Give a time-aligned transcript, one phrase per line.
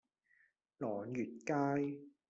[0.79, 2.09] 朗月街